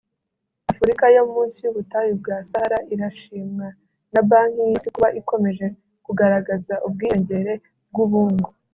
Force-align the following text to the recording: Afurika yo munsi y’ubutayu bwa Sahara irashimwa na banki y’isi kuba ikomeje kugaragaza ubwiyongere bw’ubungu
Afurika 0.71 1.03
yo 1.15 1.23
munsi 1.33 1.57
y’ubutayu 1.63 2.11
bwa 2.21 2.37
Sahara 2.49 2.77
irashimwa 2.93 3.67
na 4.13 4.21
banki 4.29 4.61
y’isi 4.67 4.89
kuba 4.95 5.09
ikomeje 5.19 5.65
kugaragaza 6.05 6.73
ubwiyongere 6.87 7.53
bw’ubungu 7.91 8.49